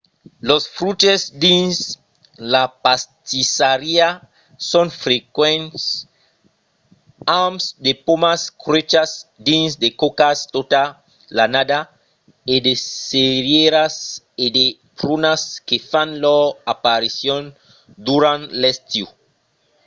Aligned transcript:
los 0.49 0.63
fruches 0.75 1.21
dins 1.43 1.75
la 2.53 2.63
pastissariá 2.85 4.09
son 4.71 4.87
frequents 5.03 5.81
amb 7.41 7.55
de 7.85 7.91
pomas 8.07 8.41
cuèchas 8.63 9.11
dins 9.47 9.71
de 9.83 9.89
còcas 10.01 10.37
tota 10.55 10.83
l'annada 11.35 11.79
e 12.53 12.55
de 12.65 12.73
cerièras 13.07 13.95
e 14.43 14.45
de 14.57 14.65
prunas 14.97 15.41
que 15.67 15.77
fan 15.89 16.09
lor 16.23 16.45
aparicion 16.73 17.43
durant 18.07 18.43
l’estiu 18.61 19.07